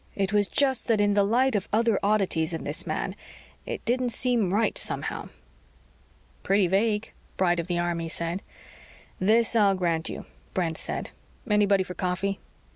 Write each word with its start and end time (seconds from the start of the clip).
It 0.15 0.33
was 0.33 0.47
just 0.47 0.87
that 0.87 0.99
in 0.99 1.13
the 1.13 1.21
light 1.23 1.53
of 1.55 1.69
other 1.71 1.99
oddities 2.01 2.53
in 2.53 2.65
his 2.65 2.87
man, 2.87 3.15
it 3.67 3.85
didn't 3.85 4.09
seem 4.09 4.51
right, 4.51 4.75
somehow." 4.75 5.29
"Pretty 6.41 6.65
vague," 6.65 7.11
Bright 7.37 7.59
of 7.59 7.67
the 7.67 7.77
Army 7.77 8.09
said. 8.09 8.41
"This 9.19 9.55
I'll 9.55 9.75
grant 9.75 10.09
you." 10.09 10.25
Brent 10.55 10.79
said. 10.79 11.11
"Anybody 11.47 11.83
for 11.83 11.93
coffee?" 11.93 12.39